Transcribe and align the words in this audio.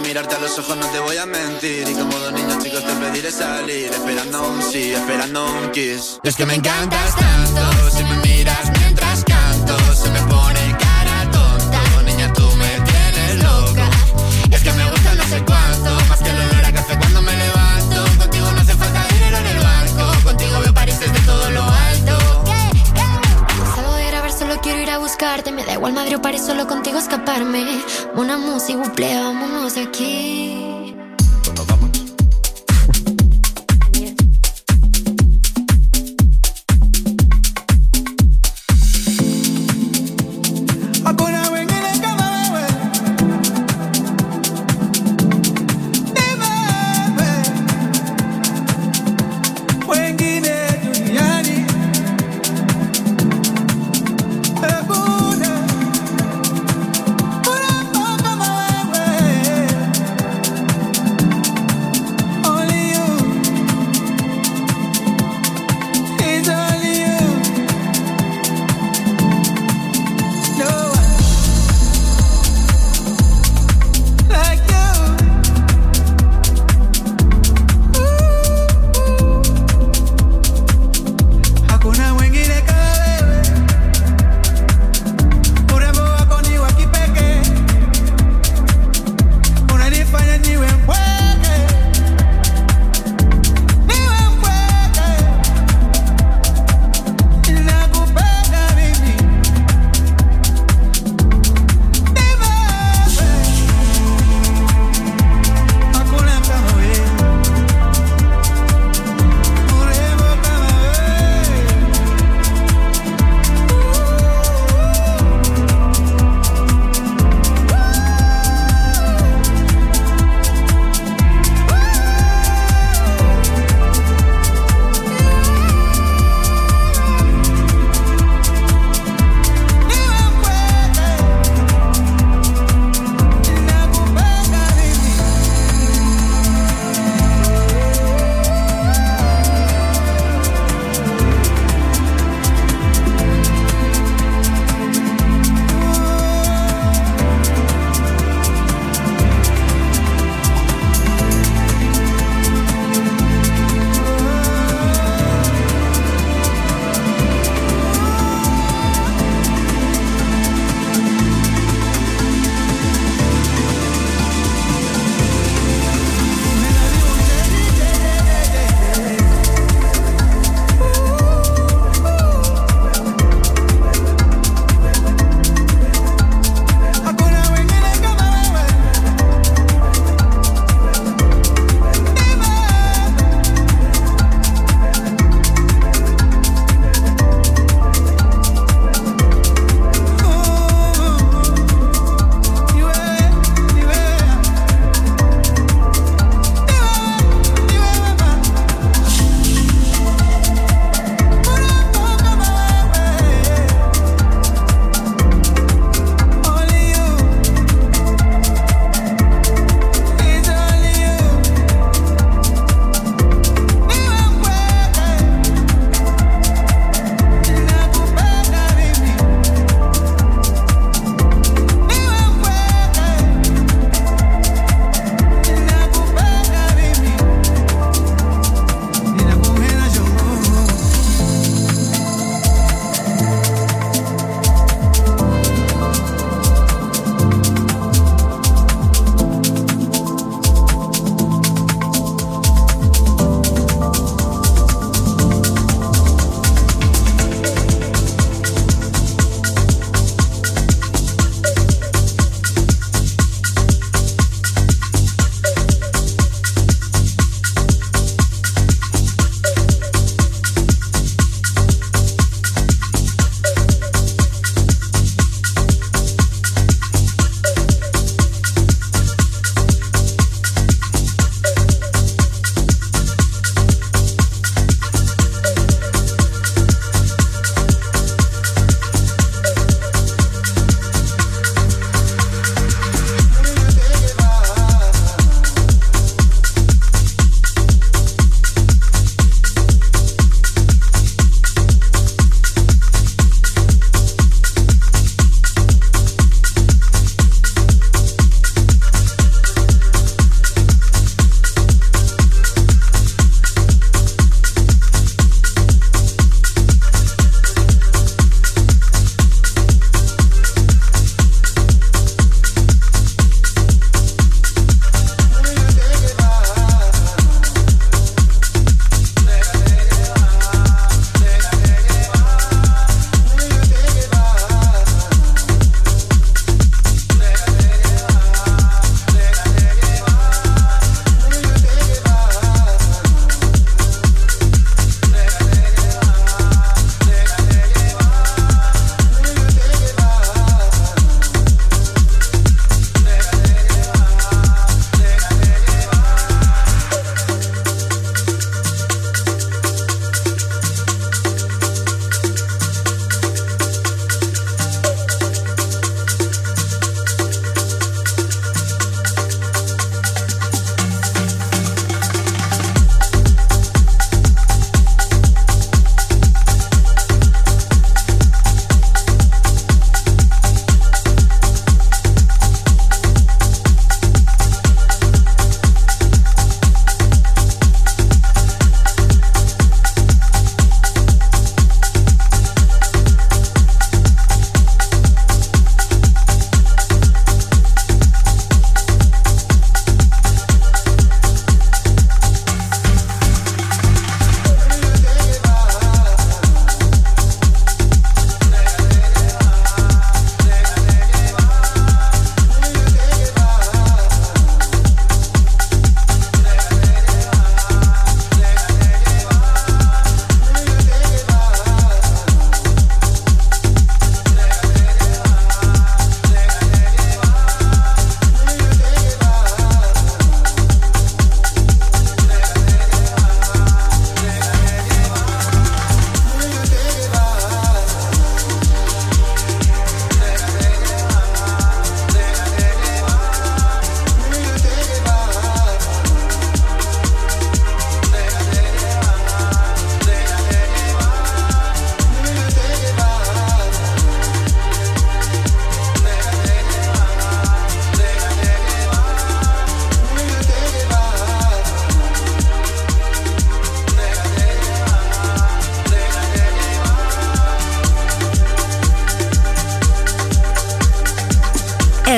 mirarte 0.00 0.34
a 0.34 0.38
los 0.38 0.58
ojos, 0.58 0.76
no 0.76 0.86
te 0.86 0.98
voy 1.00 1.16
a 1.16 1.26
mentir. 1.26 1.88
Y 1.88 1.94
como 1.94 2.18
dos 2.18 2.32
niños 2.32 2.62
chicos 2.62 2.84
te 2.84 2.92
pediré 2.92 3.30
salir, 3.30 3.90
esperando 3.90 4.42
un 4.48 4.62
sí, 4.62 4.92
esperando 4.92 5.44
un 5.46 5.70
kiss. 5.70 6.20
Es 6.22 6.36
que 6.36 6.46
me 6.46 6.54
encantas 6.54 7.16
tanto, 7.16 7.90
si 7.90 8.04
me 8.04 8.16
miras 8.18 8.70
mientras 8.78 9.24
canto, 9.24 9.76
se 9.94 10.10
me 10.10 10.20
pone 10.22 10.76
cara 10.78 11.30
tonta. 11.30 12.02
Niña, 12.04 12.32
tú 12.32 12.48
me 12.56 12.70
tienes 12.90 13.42
loca. 13.42 13.90
Es 14.50 14.62
que 14.62 14.72
me 14.72 14.90
gusta 14.90 15.14
no 15.14 15.24
sé 15.24 15.44
a 24.90 24.98
buscarte. 24.98 25.52
Me 25.52 25.64
da 25.64 25.74
igual 25.74 25.92
madre 25.92 26.16
o 26.16 26.22
paré 26.22 26.38
solo 26.38 26.66
contigo 26.66 26.98
escaparme. 26.98 27.64
Una 28.14 28.36
música, 28.38 28.78
buple, 28.78 29.14
vámonos 29.14 29.76
aquí. 29.76 30.69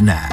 Johnny 0.00 0.27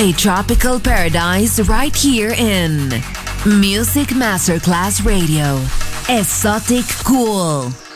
a 0.00 0.12
tropical 0.12 0.80
paradise 0.80 1.60
right 1.68 1.94
here 1.94 2.30
in 2.30 2.88
Music 3.60 4.08
Masterclass 4.08 5.04
Radio. 5.04 5.60
Exotic 6.08 6.86
Cool. 7.04 7.89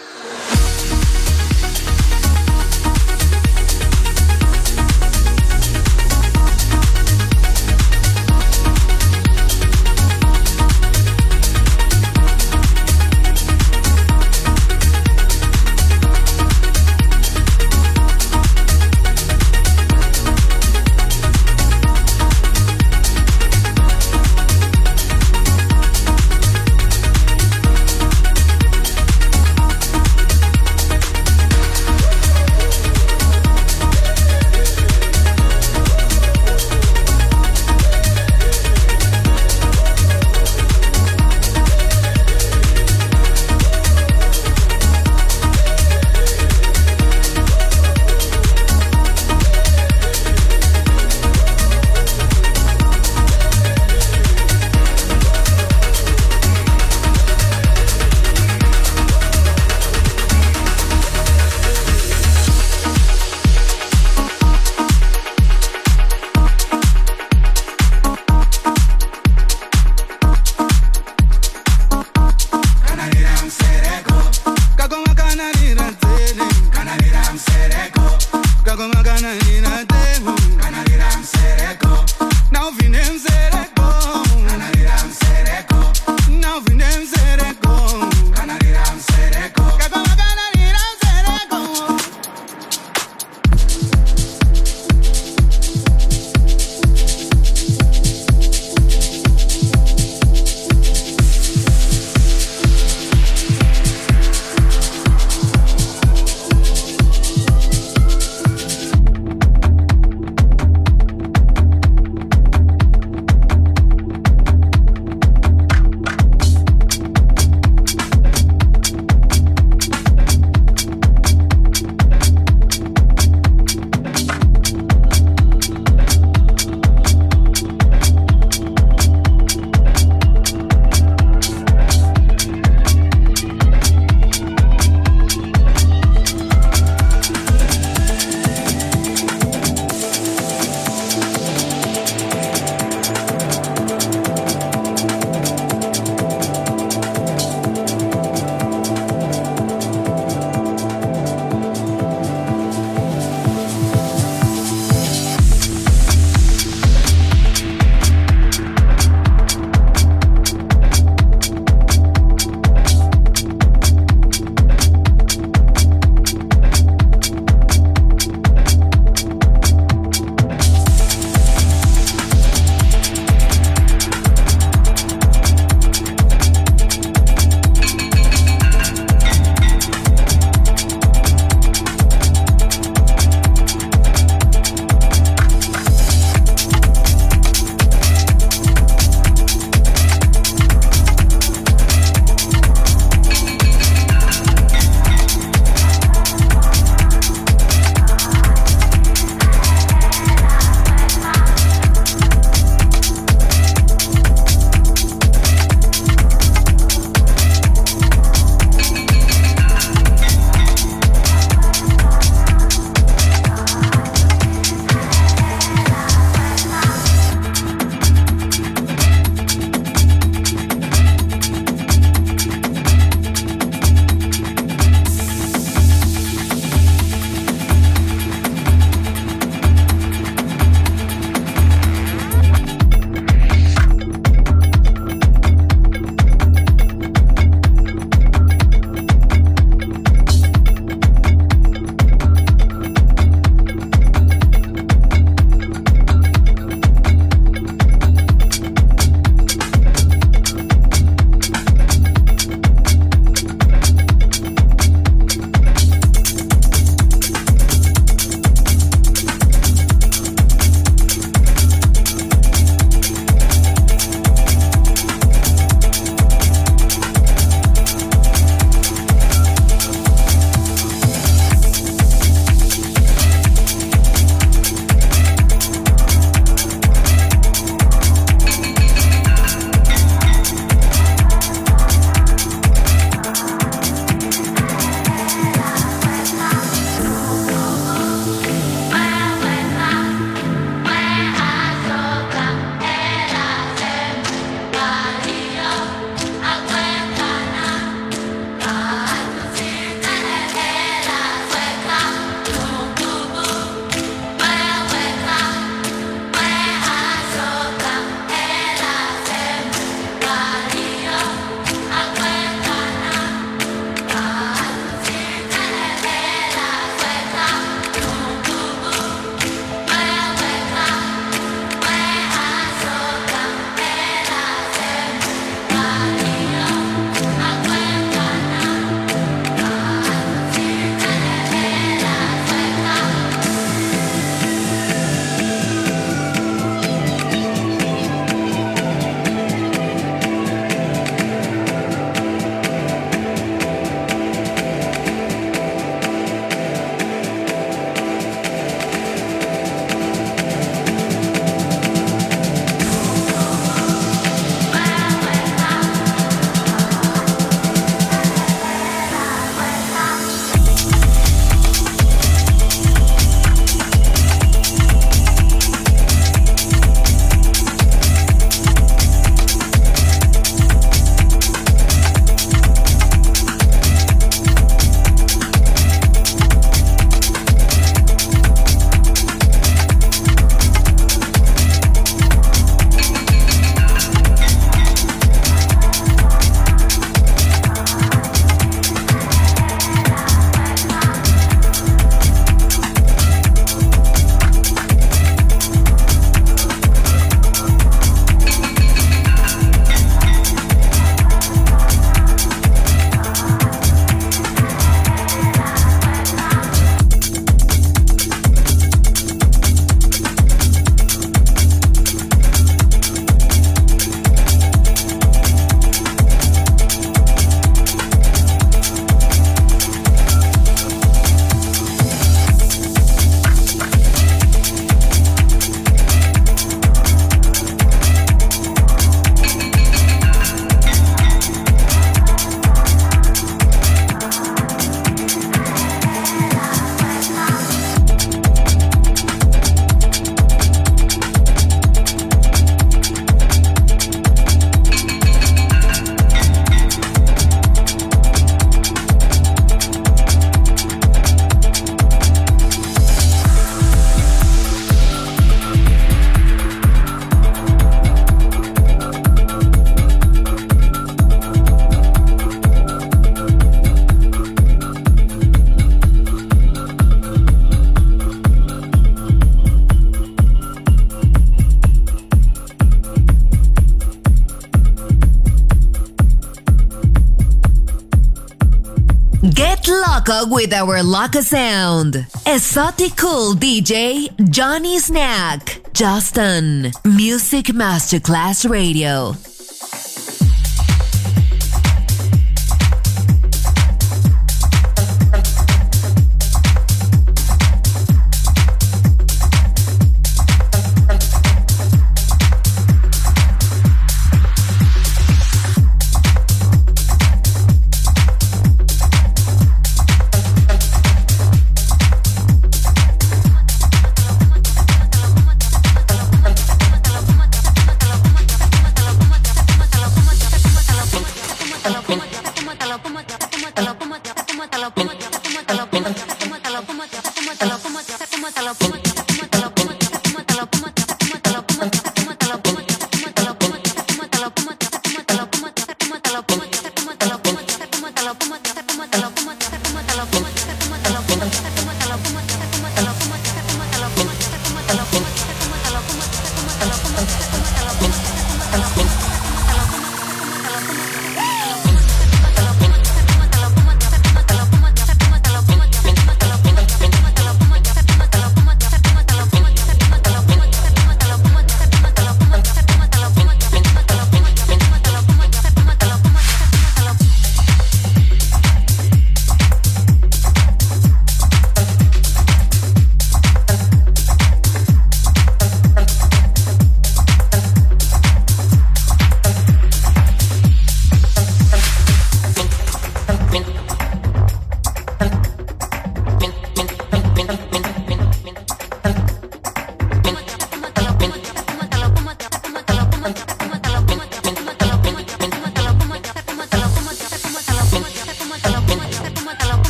With 480.27 480.73
our 480.73 481.03
loco 481.03 481.43
sound. 481.43 482.27
Exotic 482.47 483.15
cool 483.15 483.55
DJ 483.55 484.31
Johnny 484.51 484.99
Snack. 484.99 485.83
Justin. 485.93 486.93
Music 487.05 487.67
Masterclass 487.67 488.69
Radio. 488.69 489.35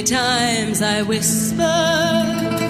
many 0.00 0.16
times 0.16 0.80
I 0.80 1.02
whisper. 1.02 2.69